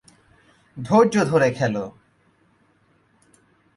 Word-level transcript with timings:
ধৈর্য 0.77 1.15
ধরে 1.25 1.49
খেল। 1.51 1.75